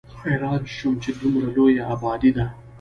حېران 0.21 0.61
شوم 0.75 0.95
چې 1.03 1.11
دومره 1.19 1.47
لويه 1.55 1.83
ابادي 1.93 2.31
ده 2.37 2.45